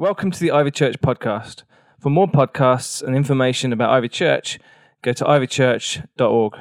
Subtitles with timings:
[0.00, 1.64] Welcome to the Ivy Church podcast.
[1.98, 4.60] For more podcasts and information about Ivy Church,
[5.02, 6.54] go to ivychurch.org.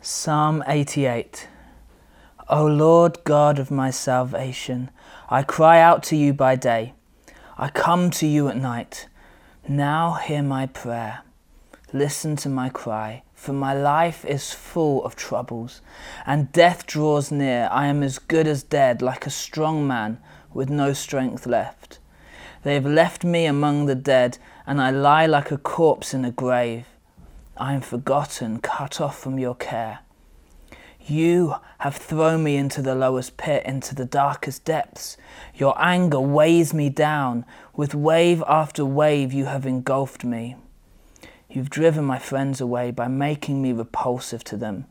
[0.00, 1.48] Psalm 88
[2.50, 4.90] O Lord God of my salvation,
[5.28, 6.94] I cry out to you by day.
[7.58, 9.06] I come to you at night.
[9.68, 11.24] Now hear my prayer.
[11.92, 15.82] Listen to my cry, for my life is full of troubles,
[16.24, 17.68] and death draws near.
[17.70, 20.18] I am as good as dead, like a strong man
[20.54, 21.98] with no strength left.
[22.62, 26.30] They have left me among the dead, and I lie like a corpse in a
[26.30, 26.86] grave.
[27.58, 29.98] I am forgotten, cut off from your care.
[31.08, 35.16] You have thrown me into the lowest pit, into the darkest depths.
[35.54, 37.46] Your anger weighs me down.
[37.74, 40.56] With wave after wave, you have engulfed me.
[41.48, 44.84] You've driven my friends away by making me repulsive to them.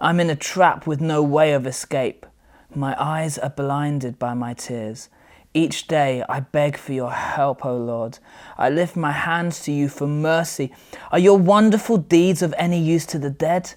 [0.00, 2.24] I'm in a trap with no way of escape.
[2.74, 5.10] My eyes are blinded by my tears.
[5.52, 8.18] Each day I beg for your help, O Lord.
[8.56, 10.72] I lift my hands to you for mercy.
[11.12, 13.74] Are your wonderful deeds of any use to the dead?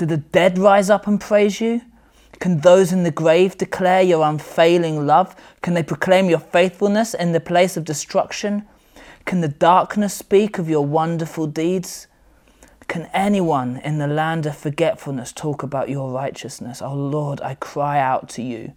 [0.00, 1.82] Do the dead rise up and praise you?
[2.38, 5.36] Can those in the grave declare your unfailing love?
[5.60, 8.66] Can they proclaim your faithfulness in the place of destruction?
[9.26, 12.06] Can the darkness speak of your wonderful deeds?
[12.88, 16.80] Can anyone in the land of forgetfulness talk about your righteousness?
[16.80, 18.72] Oh Lord, I cry out to you.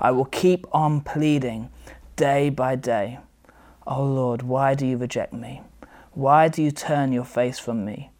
[0.00, 1.70] I will keep on pleading
[2.16, 3.20] day by day.
[3.86, 5.62] Oh Lord, why do you reject me?
[6.10, 8.10] Why do you turn your face from me?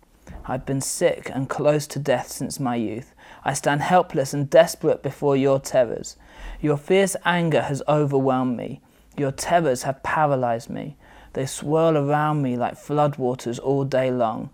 [0.48, 3.14] I've been sick and close to death since my youth.
[3.44, 6.16] I stand helpless and desperate before your terrors.
[6.60, 8.80] Your fierce anger has overwhelmed me.
[9.16, 10.96] Your terrors have paralyzed me.
[11.32, 14.50] They swirl around me like floodwaters all day long.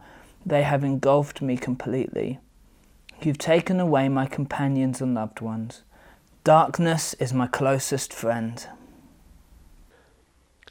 [0.46, 2.38] They have engulfed me completely.
[3.20, 5.82] You've taken away my companions and loved ones.
[6.42, 8.66] Darkness is my closest friend.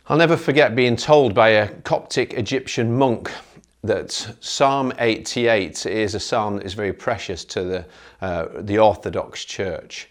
[0.07, 3.31] I'll never forget being told by a Coptic Egyptian monk
[3.83, 7.85] that Psalm 88 is a psalm that is very precious to the,
[8.21, 10.07] uh, the Orthodox Church.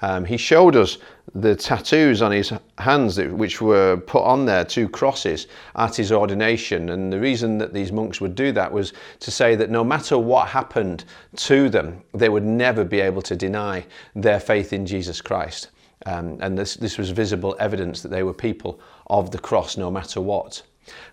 [0.00, 0.98] Um, he showed us
[1.36, 5.46] the tattoos on his hands that, which were put on there, two crosses,
[5.76, 6.90] at his ordination.
[6.90, 10.18] And the reason that these monks would do that was to say that no matter
[10.18, 11.04] what happened
[11.36, 15.68] to them, they would never be able to deny their faith in Jesus Christ.
[16.06, 19.88] Um, and this, this was visible evidence that they were people of the cross no
[19.88, 20.62] matter what.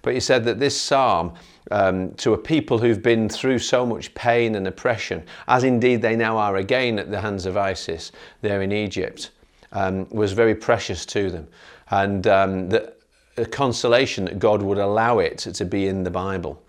[0.01, 1.33] But he said that this psalm,
[1.71, 6.15] um, to a people who've been through so much pain and oppression, as indeed they
[6.15, 9.31] now are again at the hands of ISIS there in Egypt,
[9.71, 11.47] um, was very precious to them.
[11.91, 12.93] And um, the,
[13.35, 16.61] the consolation that God would allow it to be in the Bible.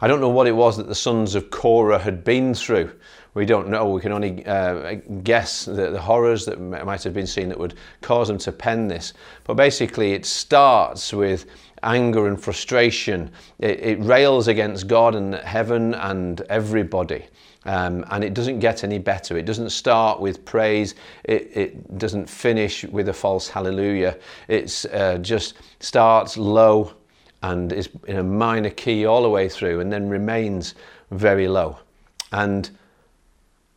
[0.00, 2.90] I don't know what it was that the sons of Korah had been through.
[3.34, 3.90] We don't know.
[3.90, 7.74] We can only uh, guess the, the, horrors that might have been seen that would
[8.00, 9.12] cause them to pen this.
[9.44, 11.44] But basically, it starts with
[11.86, 13.30] anger and frustration.
[13.58, 17.24] It, it rails against God and heaven and everybody.
[17.64, 19.36] Um, and it doesn't get any better.
[19.36, 20.94] It doesn't start with praise.
[21.24, 24.18] It, it doesn't finish with a false hallelujah.
[24.48, 26.92] It uh, just starts low
[27.42, 30.74] and is in a minor key all the way through and then remains
[31.10, 31.78] very low.
[32.32, 32.70] And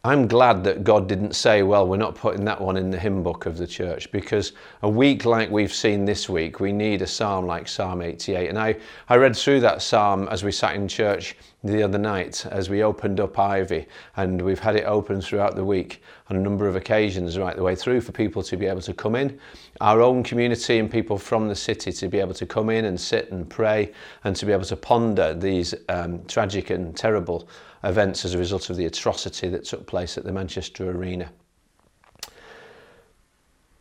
[0.05, 3.21] I'm glad that God didn't say, well, we're not putting that one in the hymn
[3.21, 7.07] book of the church because a week like we've seen this week, we need a
[7.07, 8.47] psalm like Psalm 88.
[8.47, 8.77] And I,
[9.09, 12.81] I read through that psalm as we sat in church the other night, as we
[12.81, 16.77] opened up Ivy, and we've had it open throughout the week on a number of
[16.77, 19.38] occasions right the way through for people to be able to come in,
[19.81, 22.97] our own community and people from the city to be able to come in and
[22.97, 23.91] sit and pray
[24.23, 27.49] and to be able to ponder these um, tragic and terrible
[27.84, 31.31] events as a result of the atrocity that took place at the Manchester Arena.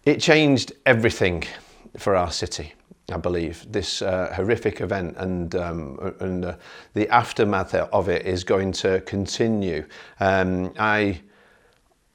[0.04, 1.44] It changed everything
[1.96, 2.74] for our city.
[3.10, 6.56] I believe this uh, horrific event and um, and uh,
[6.92, 9.86] the aftermath of it is going to continue.
[10.20, 11.20] Um, I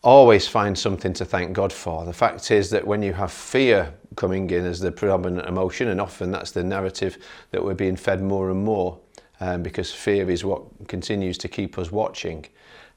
[0.03, 2.05] always find something to thank God for.
[2.05, 5.99] The fact is that when you have fear coming in as the predominant emotion, and
[5.99, 7.17] often that's the narrative
[7.51, 8.99] that we're being fed more and more,
[9.39, 12.45] um, because fear is what continues to keep us watching.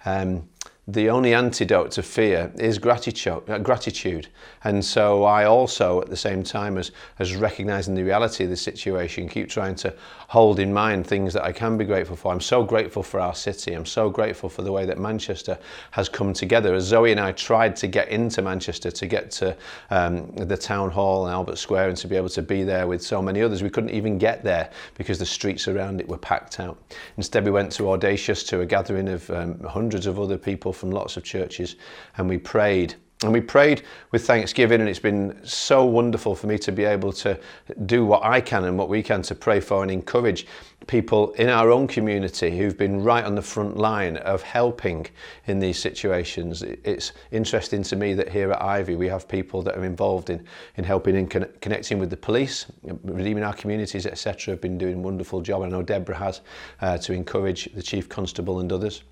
[0.05, 0.49] Um,
[0.89, 4.29] the only antidote to fear is gratitude, uh, gratitude.
[4.63, 8.57] And so I also, at the same time as, as recognizing the reality of the
[8.57, 9.93] situation, keep trying to
[10.29, 12.33] hold in mind things that I can be grateful for.
[12.33, 13.73] I'm so grateful for our city.
[13.73, 15.59] I'm so grateful for the way that Manchester
[15.91, 16.73] has come together.
[16.73, 19.57] As Zoe and I tried to get into Manchester, to get to
[19.91, 23.03] um, the town hall and Albert Square and to be able to be there with
[23.03, 26.61] so many others, we couldn't even get there because the streets around it were packed
[26.61, 26.79] out.
[27.17, 30.91] Instead, we went to Audacious to a gathering of um, hundreds of other people from
[30.91, 31.77] lots of churches
[32.17, 36.59] and we prayed and we prayed with thanksgiving, and it's been so wonderful for me
[36.59, 37.41] to be able to
[37.87, 40.47] do what I can and what we can to pray for and encourage
[40.87, 45.07] people in our own community who've been right on the front line of helping
[45.47, 46.61] in these situations.
[46.61, 50.45] It's interesting to me that here at Ivy we have people that are involved in,
[50.77, 52.67] in helping and con- connecting with the police,
[53.03, 54.53] redeeming our communities, etc.
[54.53, 55.63] have been doing a wonderful job.
[55.63, 56.43] I know Deborah has
[56.83, 59.05] uh, to encourage the Chief Constable and others.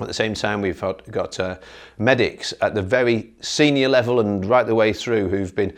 [0.00, 0.80] At the same time, we've
[1.10, 1.58] got uh,
[1.98, 5.74] medics at the very senior level and right the way through who've been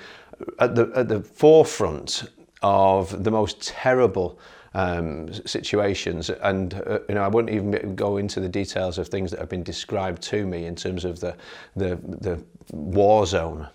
[0.58, 2.25] at the, at the forefront
[2.62, 4.38] of the most terrible
[4.75, 6.31] um, situations.
[6.31, 9.49] And uh, you know, I wouldn't even go into the details of things that have
[9.49, 11.37] been described to me in terms of the
[11.76, 13.69] the, the war zone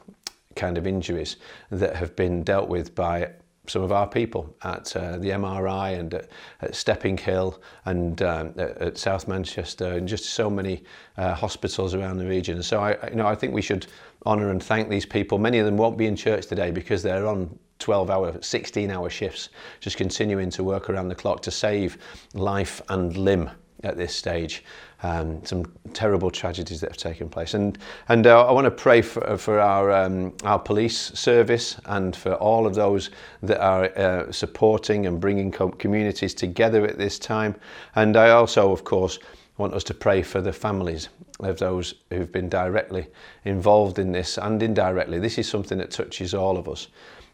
[0.55, 1.37] kind of injuries
[1.69, 3.29] that have been dealt with by
[3.69, 6.29] some of our people at uh, the MRI and at,
[6.61, 10.83] at Stepping Hill and um, at, at South Manchester and just so many
[11.17, 12.61] uh, hospitals around the region.
[12.63, 13.87] So I, you know, I think we should
[14.25, 15.37] honour and thank these people.
[15.37, 19.09] Many of them won't be in church today because they're on 12 hour, 16 hour
[19.09, 19.49] shifts,
[19.79, 21.97] just continuing to work around the clock to save
[22.33, 23.49] life and limb
[23.83, 24.63] at this stage.
[25.01, 25.63] Um, some
[25.93, 27.53] terrible tragedies that have taken place.
[27.53, 27.77] And,
[28.09, 32.33] and uh, I want to pray for, for our, um, our police service and for
[32.33, 33.09] all of those
[33.41, 37.55] that are uh, supporting and bringing communities together at this time.
[37.95, 39.19] And I also, of course,
[39.57, 41.07] want us to pray for the families
[41.39, 43.07] of those who've been directly
[43.45, 45.19] involved in this and indirectly.
[45.19, 46.87] This is something that touches all of us.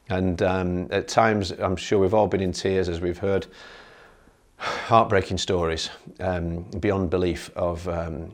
[0.09, 3.47] And um, at times, I'm sure we've all been in tears as we've heard
[4.57, 8.31] heartbreaking stories um, beyond belief of um,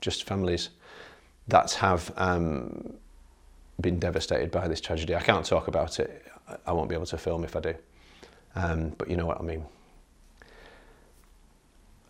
[0.00, 0.70] just families
[1.48, 2.94] that have um,
[3.80, 5.14] been devastated by this tragedy.
[5.14, 6.24] I can't talk about it.
[6.66, 7.74] I won't be able to film if I do.
[8.54, 9.64] Um, but you know what I mean.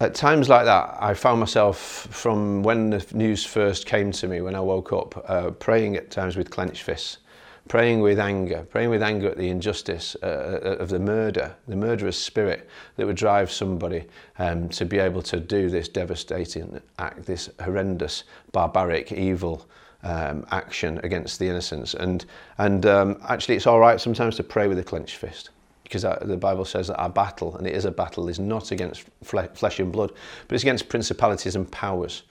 [0.01, 1.79] At times like that, I found myself
[2.11, 6.11] from when the news first came to me, when I woke up, uh, praying at
[6.11, 7.19] times with clenched fists
[7.69, 11.77] praying with anger, praying with anger at the injustice uh, uh, of the murder, the
[11.77, 14.05] murderous spirit that would drive somebody
[14.39, 19.67] um, to be able to do this devastating act, this horrendous, barbaric, evil
[20.03, 21.95] um, action against the innocents.
[21.95, 22.25] And,
[22.59, 25.51] and um, actually, it's all right sometimes to pray with a clenched fist.
[25.85, 29.05] Because the Bible says that our battle, and it is a battle, is not against
[29.23, 30.11] flesh and blood,
[30.49, 32.23] but it's against principalities and powers.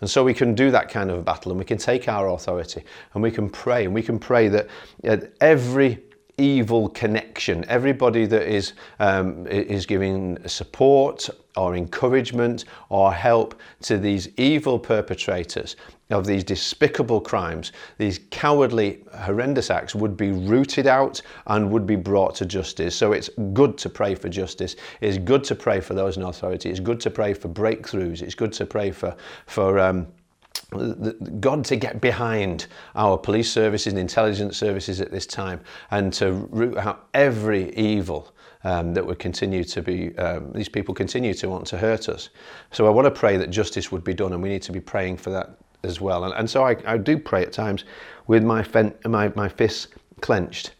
[0.00, 2.84] And so we can do that kind of battle and we can take our authority
[3.14, 4.68] and we can pray and we can pray that
[5.40, 6.02] every
[6.38, 14.28] evil connection, everybody that is, um, is giving support or encouragement or help to these
[14.36, 15.76] evil perpetrators,
[16.10, 21.96] of these despicable crimes, these cowardly, horrendous acts would be rooted out and would be
[21.96, 22.94] brought to justice.
[22.94, 24.76] So it's good to pray for justice.
[25.00, 26.70] It's good to pray for those in authority.
[26.70, 28.22] It's good to pray for breakthroughs.
[28.22, 29.16] It's good to pray for
[29.46, 30.06] for um,
[30.70, 32.66] God to get behind
[32.96, 35.60] our police services and intelligence services at this time
[35.92, 38.34] and to root out every evil
[38.64, 42.30] um, that would continue to be, um, these people continue to want to hurt us.
[42.72, 44.80] So I want to pray that justice would be done and we need to be
[44.80, 46.24] praying for that as well.
[46.24, 47.84] And, and so I, I do pray at times
[48.26, 49.86] with my, fen, my, my fists
[50.20, 50.74] clenched.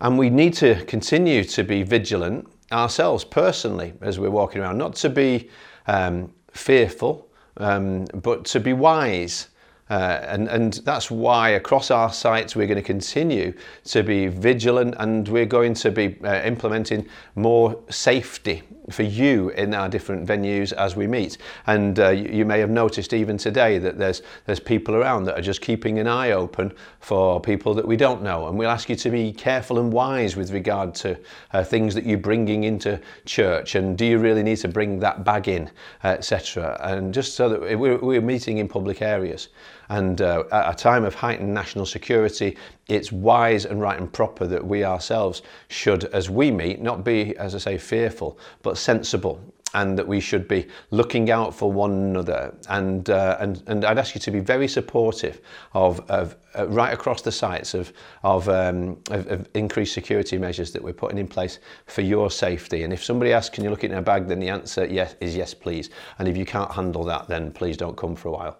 [0.00, 4.94] And we need to continue to be vigilant ourselves personally as we're walking around, not
[4.96, 5.50] to be
[5.88, 7.25] um, fearful,
[7.58, 9.48] um, but to be wise.
[9.88, 13.52] Uh, and, and that's why across our sites we're going to continue
[13.84, 19.74] to be vigilant and we're going to be uh, implementing more safety for you in
[19.74, 21.38] our different venues as we meet.
[21.66, 25.42] And uh, you, may have noticed even today that there's, there's people around that are
[25.42, 28.48] just keeping an eye open for people that we don't know.
[28.48, 31.18] And we'll ask you to be careful and wise with regard to
[31.52, 33.74] uh, things that you're bringing into church.
[33.74, 35.70] And do you really need to bring that bag in,
[36.04, 36.78] etc.
[36.82, 39.48] And just so that we're, we're meeting in public areas.
[39.88, 42.56] And uh, at a time of heightened national security,
[42.88, 47.36] it's wise and right and proper that we ourselves should, as we meet, not be,
[47.36, 49.40] as I say, fearful, but sensible
[49.76, 52.54] and that we should be looking out for one another.
[52.68, 55.42] And, uh, and, and I'd ask you to be very supportive
[55.74, 60.72] of, of uh, right across the sites of, of, um, of, of, increased security measures
[60.72, 62.84] that we're putting in place for your safety.
[62.84, 65.14] And if somebody asks, can you look it in a bag, then the answer yes,
[65.20, 65.90] is yes, please.
[66.18, 68.58] And if you can't handle that, then please don't come for a while.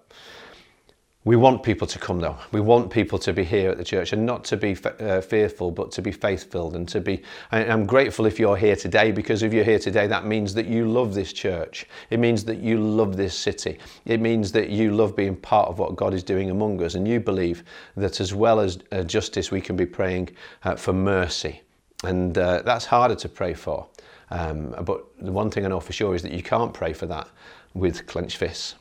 [1.26, 2.38] We want people to come though.
[2.52, 5.72] We want people to be here at the church and not to be uh, fearful,
[5.72, 7.20] but to be faith filled and to be.
[7.50, 10.88] I'm grateful if you're here today because if you're here today, that means that you
[10.88, 11.86] love this church.
[12.10, 13.78] It means that you love this city.
[14.04, 16.94] It means that you love being part of what God is doing among us.
[16.94, 17.64] And you believe
[17.96, 20.30] that as well as uh, justice, we can be praying
[20.62, 21.60] uh, for mercy.
[22.04, 23.88] And uh, that's harder to pray for.
[24.30, 27.06] Um, but the one thing I know for sure is that you can't pray for
[27.06, 27.26] that
[27.74, 28.76] with clenched fists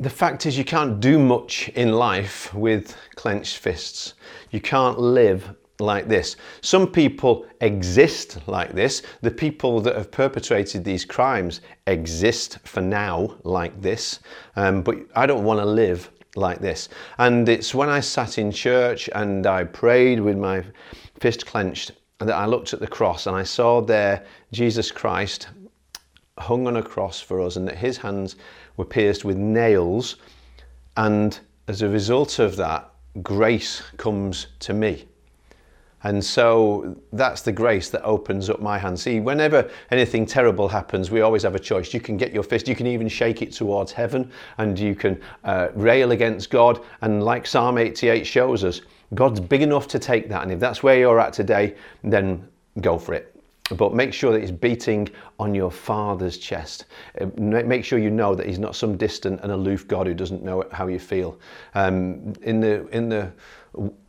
[0.00, 4.14] the fact is, you can't do much in life with clenched fists.
[4.50, 6.36] You can't live like this.
[6.62, 9.02] Some people exist like this.
[9.20, 14.20] The people that have perpetrated these crimes exist for now like this.
[14.56, 16.88] Um, but I don't want to live like this.
[17.18, 20.64] And it's when I sat in church and I prayed with my
[21.20, 25.48] fist clenched that I looked at the cross and I saw there Jesus Christ
[26.38, 28.36] hung on a cross for us and that his hands
[28.80, 30.16] were pierced with nails.
[30.96, 32.90] And as a result of that,
[33.22, 35.04] grace comes to me.
[36.02, 38.98] And so that's the grace that opens up my hand.
[38.98, 41.92] See, whenever anything terrible happens, we always have a choice.
[41.92, 45.20] You can get your fist, you can even shake it towards heaven, and you can
[45.44, 46.82] uh, rail against God.
[47.02, 48.80] And like Psalm 88 shows us,
[49.14, 50.42] God's big enough to take that.
[50.42, 52.48] And if that's where you're at today, then
[52.80, 53.29] go for it
[53.74, 55.08] but make sure that it's beating
[55.38, 56.86] on your father's chest.
[57.20, 60.42] Uh, make sure you know that he's not some distant and aloof God who doesn't
[60.42, 61.38] know how you feel.
[61.74, 63.32] Um, in the in the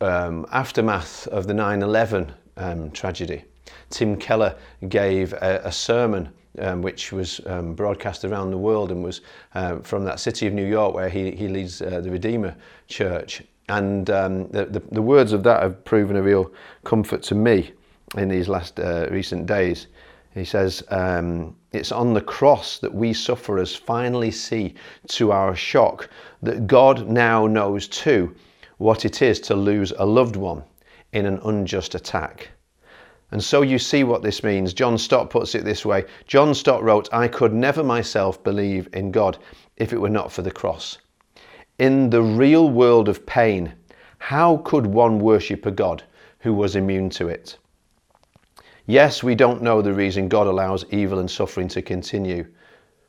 [0.00, 3.44] um, aftermath of the 9/11 um, tragedy,
[3.90, 4.56] Tim Keller
[4.88, 6.28] gave a, a sermon.
[6.58, 9.22] Um, which was um, broadcast around the world and was
[9.54, 12.54] uh, from that city of New York where he, he leads uh, the Redeemer
[12.88, 13.42] Church.
[13.70, 16.52] And um, the, the, the words of that have proven a real
[16.84, 17.72] comfort to me
[18.16, 19.86] in these last uh, recent days.
[20.34, 24.74] He says, um, It's on the cross that we sufferers finally see
[25.08, 26.08] to our shock
[26.42, 28.34] that God now knows too
[28.78, 30.64] what it is to lose a loved one
[31.12, 32.50] in an unjust attack.
[33.30, 34.74] And so you see what this means.
[34.74, 39.10] John Stott puts it this way John Stott wrote, I could never myself believe in
[39.10, 39.38] God
[39.76, 40.98] if it were not for the cross.
[41.78, 43.72] In the real world of pain,
[44.18, 46.02] how could one worship a God
[46.40, 47.56] who was immune to it?
[48.92, 52.46] Yes, we don't know the reason God allows evil and suffering to continue,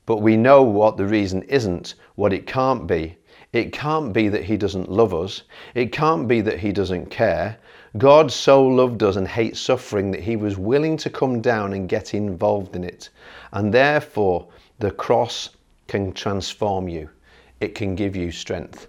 [0.06, 3.18] but we know what the reason isn't, what it can't be.
[3.52, 5.44] It can't be that He doesn't love us.
[5.76, 7.58] It can't be that He doesn't care.
[7.98, 11.90] God so loved us and hates suffering that He was willing to come down and
[11.90, 13.10] get involved in it.
[13.52, 14.48] And therefore,
[14.80, 15.50] the cross
[15.90, 17.10] can transform you,
[17.60, 18.88] it can give you strength.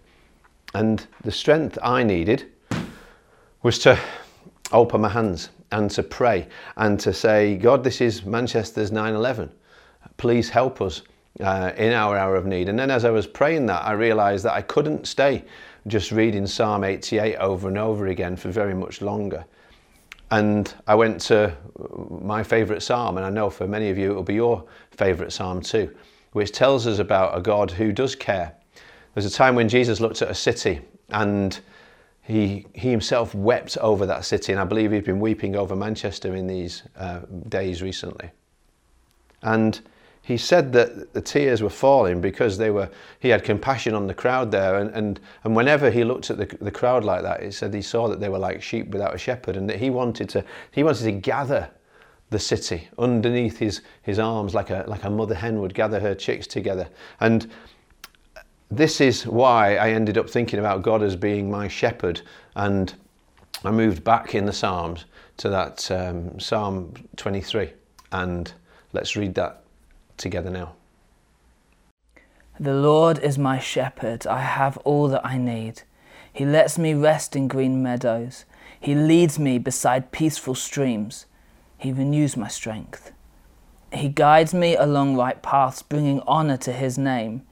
[0.75, 2.53] And the strength I needed
[3.65, 3.99] was to
[4.71, 9.51] open my hands and to pray and to say, God, this is Manchester's 9 11.
[10.17, 11.03] Please help us
[11.41, 12.69] uh, in our hour of need.
[12.69, 15.45] And then as I was praying that, I realized that I couldn't stay
[15.89, 19.45] just reading Psalm 88 over and over again for very much longer.
[20.31, 21.57] And I went to
[22.09, 25.33] my favourite psalm, and I know for many of you it will be your favourite
[25.33, 25.95] psalm too,
[26.33, 28.55] which tells us about a God who does care.
[29.15, 31.59] There's a time when Jesus looked at a city and
[32.27, 36.35] he, he himself wept over that city, and I believe he's been weeping over Manchester
[36.35, 38.31] in these uh, days recently.
[39.43, 39.79] And
[40.23, 42.89] he said that the tears were falling because they were,
[43.21, 44.77] he had compassion on the crowd there.
[44.77, 47.83] And, and, and whenever he looked at the, the crowd like that, he said he
[47.83, 50.83] saw that they were like sheep without a shepherd, and that he wanted to, he
[50.83, 51.69] wanted to gather
[52.31, 56.15] the city underneath his, his arms like a, like a mother hen would gather her
[56.15, 56.89] chicks together.
[57.21, 57.51] And
[58.71, 62.23] this is why I ended up thinking about God as being my shepherd,
[62.57, 62.95] and
[63.65, 65.05] I moved back in the Psalms
[65.39, 67.73] to that um, Psalm 23,
[68.13, 68.53] and
[68.93, 69.63] let's read that
[70.17, 70.75] together now.
[72.59, 75.83] The Lord is my shepherd, I have all that I need.
[76.33, 78.45] He lets me rest in green meadows.
[78.81, 81.27] He leads me beside peaceful streams.
[81.79, 83.13] He renews my strength.
[83.93, 87.43] He guides me along right paths, bringing honor to his name.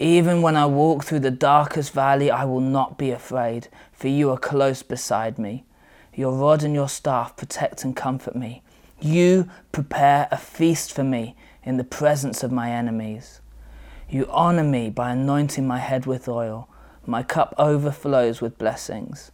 [0.00, 4.30] Even when I walk through the darkest valley, I will not be afraid, for you
[4.30, 5.64] are close beside me.
[6.14, 8.62] Your rod and your staff protect and comfort me.
[8.98, 13.42] You prepare a feast for me in the presence of my enemies.
[14.08, 16.66] You honor me by anointing my head with oil.
[17.04, 19.30] My cup overflows with blessings.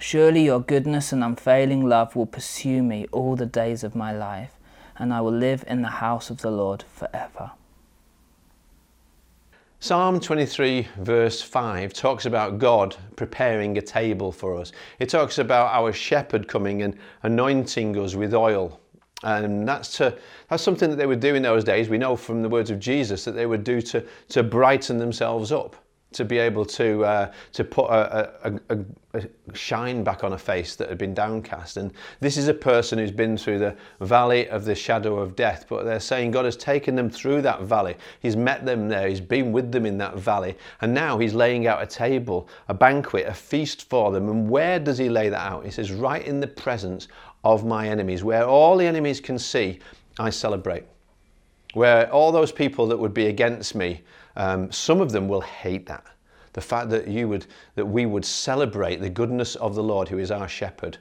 [0.00, 4.58] Surely your goodness and unfailing love will pursue me all the days of my life,
[4.96, 7.52] and I will live in the house of the Lord forever.
[9.80, 14.72] Psalm 23, verse 5, talks about God preparing a table for us.
[14.98, 18.80] It talks about our shepherd coming and anointing us with oil.
[19.22, 20.16] And that's, to,
[20.48, 21.88] that's something that they would do in those days.
[21.88, 25.52] We know from the words of Jesus that they would do to, to brighten themselves
[25.52, 25.76] up
[26.14, 28.78] to be able to uh, to put a, a, a,
[29.14, 31.76] a, shine back on a face that had been downcast.
[31.76, 35.66] And this is a person who's been through the valley of the shadow of death.
[35.68, 37.96] But they're saying God has taken them through that valley.
[38.20, 39.08] He's met them there.
[39.08, 40.56] He's been with them in that valley.
[40.80, 44.28] And now He's laying out a table, a banquet, a feast for them.
[44.28, 45.64] And where does He lay that out?
[45.64, 47.08] He says, right in the presence
[47.44, 49.80] of my enemies, where all the enemies can see,
[50.18, 50.84] I celebrate.
[51.74, 54.02] Where all those people that would be against me
[54.36, 56.04] um, some of them will hate that.
[56.52, 60.18] The fact that you would, that we would celebrate the goodness of the Lord, who
[60.18, 60.98] is our shepherd,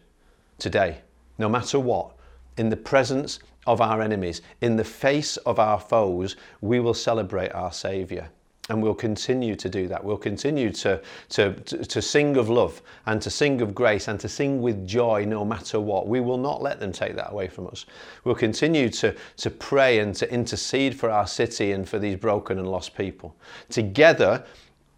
[0.57, 1.01] today,
[1.37, 2.15] no matter what,
[2.57, 7.51] in the presence of our enemies, in the face of our foes, we will celebrate
[7.53, 8.29] our Saviour.
[8.69, 10.01] And we'll continue to do that.
[10.01, 14.29] We'll continue to, to, to, sing of love and to sing of grace and to
[14.29, 16.07] sing with joy no matter what.
[16.07, 17.85] We will not let them take that away from us.
[18.23, 22.57] We'll continue to, to pray and to intercede for our city and for these broken
[22.57, 23.35] and lost people.
[23.69, 24.45] Together,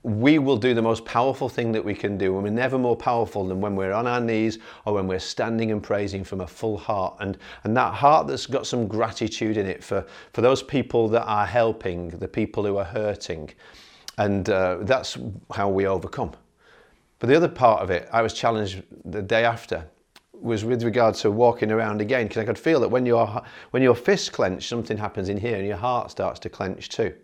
[0.05, 2.35] we will do the most powerful thing that we can do.
[2.35, 5.71] And we're never more powerful than when we're on our knees or when we're standing
[5.71, 7.15] and praising from a full heart.
[7.21, 11.24] And, and that heart that's got some gratitude in it for, for those people that
[11.24, 13.50] are helping, the people who are hurting.
[14.19, 15.17] And uh, that's
[15.51, 16.33] how we overcome.
[17.17, 19.88] But the other part of it, I was challenged the day after,
[20.33, 23.81] was with regard to walking around again, because I could feel that when, your when
[23.81, 27.15] your fists clench, something happens in here and your heart starts to clench too.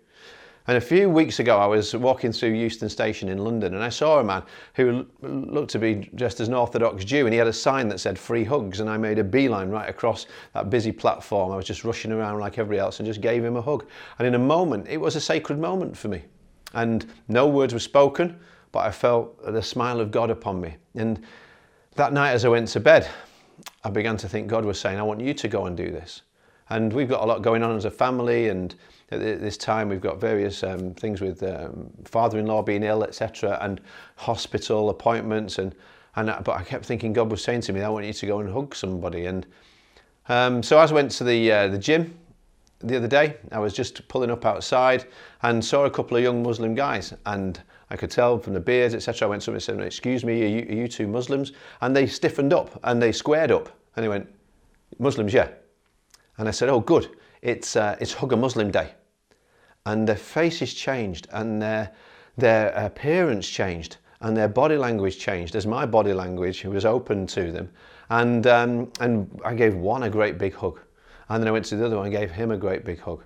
[0.68, 3.90] And a few weeks ago, I was walking through Euston Station in London and I
[3.90, 4.44] saw a man
[4.76, 8.00] who looked to be just as an Orthodox Jew and he had a sign that
[8.00, 8.80] said free hugs.
[8.80, 11.52] And I made a beeline right across that busy platform.
[11.52, 13.88] I was just rushing around like everybody else and just gave him a hug.
[14.20, 16.24] And in a moment, it was a sacred moment for me.
[16.74, 18.40] And no words were spoken,
[18.72, 20.76] but I felt the smile of God upon me.
[20.96, 21.22] And
[21.96, 23.10] that night, as I went to bed,
[23.84, 26.22] I began to think God was saying, I want you to go and do this.
[26.72, 28.74] And we've got a lot going on as a family and
[29.12, 33.82] at this time we've got various um, things with um, father-in-law being ill, etc., and
[34.16, 35.76] hospital appointments, and
[36.16, 38.40] and but I kept thinking God was saying to me, I want you to go
[38.40, 39.46] and hug somebody, and
[40.30, 42.18] um, so as I went to the uh, the gym
[42.80, 45.06] the other day, I was just pulling up outside
[45.42, 48.96] and saw a couple of young Muslim guys, and I could tell from the beards,
[48.96, 49.28] etc.
[49.28, 51.52] I went to them and said, "Excuse me, are you, are you two Muslims?"
[51.82, 54.28] And they stiffened up and they squared up, and they went,
[55.00, 55.50] "Muslims, yeah."
[56.42, 57.16] And I said, "Oh, good.
[57.42, 58.96] It's uh, it's Hug a Muslim Day."
[59.86, 61.92] and their faces changed and their,
[62.38, 67.52] their appearance changed and their body language changed as my body language was open to
[67.52, 67.70] them.
[68.10, 70.80] And, um, and I gave one a great big hug.
[71.30, 73.24] And then I went to the other one and gave him a great big hug.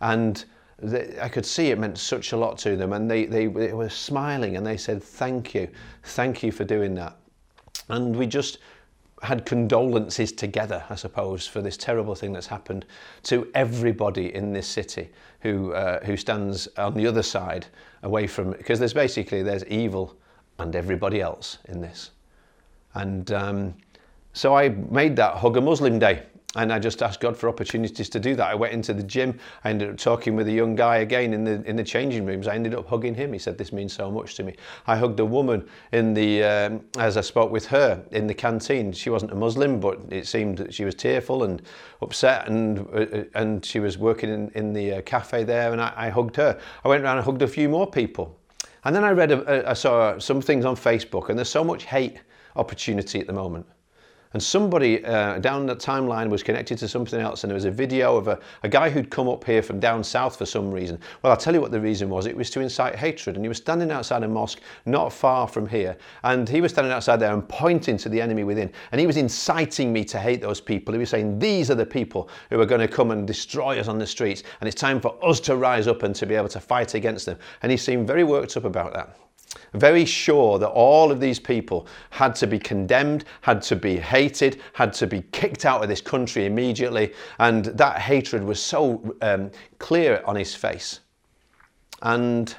[0.00, 0.44] And
[0.78, 2.92] they, I could see it meant such a lot to them.
[2.92, 5.68] And they, they, they were smiling and they said, Thank you.
[6.02, 7.16] Thank you for doing that.
[7.88, 8.58] And we just
[9.24, 12.84] had condolences together, I suppose, for this terrible thing that's happened
[13.24, 15.10] to everybody in this city
[15.40, 17.66] who uh, who stands on the other side
[18.02, 20.16] away from because there's basically there's evil
[20.58, 22.10] and everybody else in this,
[22.94, 23.74] and um,
[24.32, 26.22] so I made that hug a Muslim day
[26.56, 28.48] and I just asked God for opportunities to do that.
[28.48, 29.38] I went into the gym.
[29.64, 32.46] I ended up talking with a young guy again in the in the changing rooms.
[32.46, 33.32] I ended up hugging him.
[33.32, 34.54] He said, "This means so much to me."
[34.86, 38.92] I hugged a woman in the um, as I spoke with her in the canteen.
[38.92, 41.62] She wasn't a Muslim, but it seemed that she was tearful and
[42.02, 45.72] upset, and uh, and she was working in in the uh, cafe there.
[45.72, 46.58] And I, I hugged her.
[46.84, 48.38] I went around and hugged a few more people,
[48.84, 51.64] and then I read a, a, I saw some things on Facebook, and there's so
[51.64, 52.18] much hate
[52.56, 53.66] opportunity at the moment.
[54.34, 57.70] And somebody uh, down the timeline was connected to something else, and there was a
[57.70, 60.98] video of a, a guy who'd come up here from down south for some reason.
[61.22, 62.26] Well, I'll tell you what the reason was.
[62.26, 63.36] It was to incite hatred.
[63.36, 65.96] And he was standing outside a mosque not far from here.
[66.24, 68.72] And he was standing outside there and pointing to the enemy within.
[68.90, 70.92] And he was inciting me to hate those people.
[70.92, 73.86] He was saying, These are the people who are going to come and destroy us
[73.86, 74.42] on the streets.
[74.60, 77.24] And it's time for us to rise up and to be able to fight against
[77.26, 77.38] them.
[77.62, 79.16] And he seemed very worked up about that
[79.72, 84.60] very sure that all of these people had to be condemned, had to be hated,
[84.72, 87.12] had to be kicked out of this country immediately.
[87.38, 91.00] And that hatred was so um, clear on his face.
[92.02, 92.54] And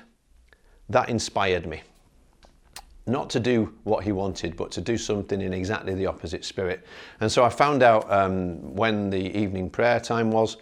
[0.90, 1.82] that inspired me.
[3.08, 6.86] Not to do what he wanted, but to do something in exactly the opposite spirit.
[7.20, 10.58] And so I found out um, when the evening prayer time was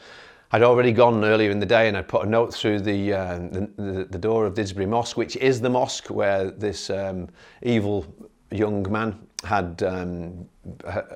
[0.53, 3.39] I'd already gone earlier in the day and I'd put a note through the, uh,
[3.39, 7.27] the, the, door of Didsbury Mosque, which is the mosque where this um,
[7.63, 8.05] evil
[8.51, 10.47] young man had, um,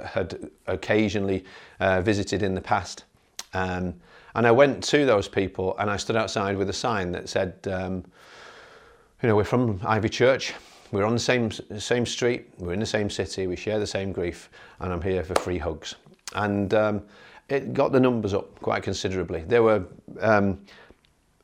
[0.04, 1.46] had occasionally
[1.80, 3.04] uh, visited in the past.
[3.54, 3.94] Um,
[4.34, 7.60] and I went to those people and I stood outside with a sign that said,
[7.72, 8.04] um,
[9.22, 10.56] you know, we're from Ivy Church.
[10.92, 12.50] We're on the same same street.
[12.58, 13.46] We're in the same city.
[13.46, 15.96] We share the same grief, and I'm here for free hugs.
[16.34, 17.04] And um,
[17.50, 19.44] it got the numbers up quite considerably.
[19.48, 19.86] There were
[20.20, 20.60] um,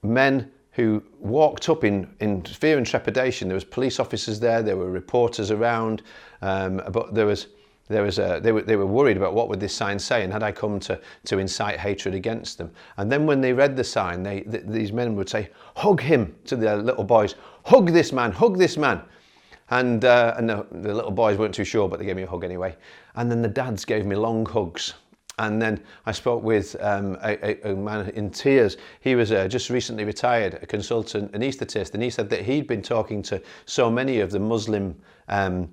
[0.01, 3.47] men who walked up in, in fear and trepidation.
[3.47, 4.61] There was police officers there.
[4.61, 6.01] There were reporters around,
[6.41, 7.47] um, but there was
[7.89, 10.31] there was a, they, were, they were worried about what would this sign say and
[10.31, 12.71] had I come to, to incite hatred against them.
[12.97, 16.33] And then when they read the sign, they, th- these men would say, hug him
[16.45, 17.35] to their little boys,
[17.65, 19.01] hug this man, hug this man.
[19.69, 22.27] And, uh, and the, the little boys weren't too sure, but they gave me a
[22.27, 22.75] hug anyway.
[23.15, 24.93] And then the dads gave me long hugs.
[25.47, 28.77] And then I spoke with um, a, a, man in tears.
[29.01, 32.81] He was uh, just recently retired, a consultant anaesthetist, and he said that he'd been
[32.81, 34.95] talking to so many of the Muslim
[35.27, 35.69] um,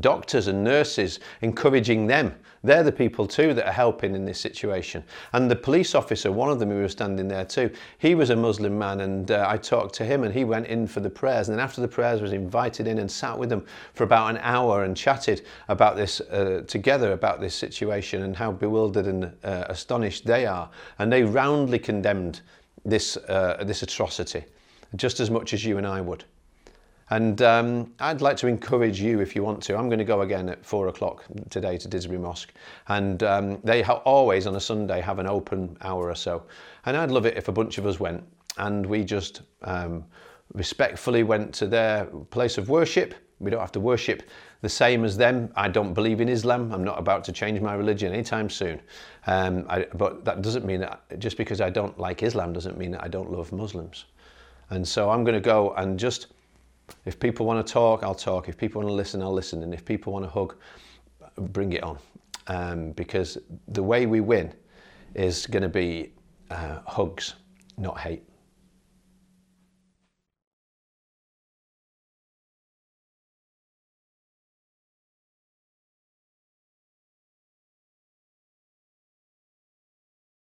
[0.00, 2.34] doctors and nurses, encouraging them.
[2.64, 5.04] They're the people too that are helping in this situation.
[5.32, 8.36] And the police officer, one of them who was standing there too, he was a
[8.36, 11.48] Muslim man and uh, I talked to him and he went in for the prayers.
[11.48, 14.38] And then after the prayers was invited in and sat with them for about an
[14.42, 19.64] hour and chatted about this uh, together, about this situation and how bewildered and uh,
[19.68, 20.68] astonished they are.
[20.98, 22.40] And they roundly condemned
[22.84, 24.44] this, uh, this atrocity,
[24.96, 26.24] just as much as you and I would.
[27.10, 29.76] And um, I'd like to encourage you if you want to.
[29.76, 32.52] I'm going to go again at four o'clock today to Didsbury Mosque.
[32.88, 36.44] And um, they ha- always on a Sunday have an open hour or so.
[36.84, 38.22] And I'd love it if a bunch of us went
[38.58, 40.04] and we just um,
[40.52, 43.14] respectfully went to their place of worship.
[43.40, 44.24] We don't have to worship
[44.60, 45.50] the same as them.
[45.54, 46.72] I don't believe in Islam.
[46.72, 48.80] I'm not about to change my religion anytime soon.
[49.26, 52.90] Um, I, but that doesn't mean that just because I don't like Islam doesn't mean
[52.90, 54.06] that I don't love Muslims.
[54.70, 56.26] And so I'm going to go and just
[57.04, 58.48] if people want to talk, I'll talk.
[58.48, 59.62] If people want to listen, I'll listen.
[59.62, 60.56] And if people want to hug,
[61.36, 61.98] bring it on.
[62.46, 64.52] Um, because the way we win
[65.14, 66.12] is going to be
[66.50, 67.34] uh, hugs,
[67.76, 68.22] not hate.